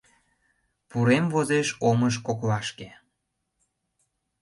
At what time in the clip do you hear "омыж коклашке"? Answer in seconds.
1.89-2.89